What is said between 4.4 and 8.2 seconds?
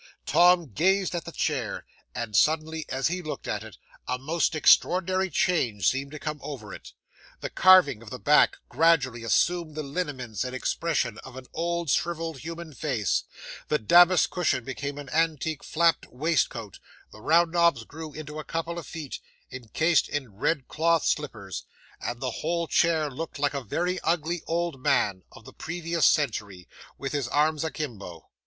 extraordinary change seemed to come over it. The carving of the